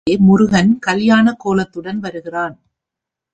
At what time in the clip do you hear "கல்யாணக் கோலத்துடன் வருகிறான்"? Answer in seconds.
0.79-2.55